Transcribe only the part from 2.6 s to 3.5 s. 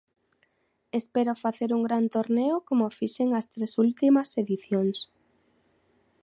como fixen as